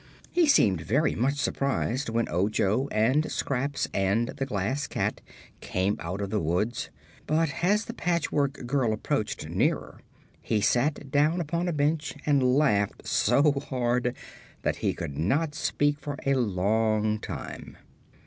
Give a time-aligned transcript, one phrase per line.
[0.31, 5.21] He seemed very much surprised when Ojo and Scraps and the Glass Cat
[5.59, 6.89] came out of the woods,
[7.27, 10.01] but as the Patchwork Girl approached nearer
[10.41, 14.15] he sat down upon a bench and laughed so hard
[14.63, 17.77] that he could not speak for a long time.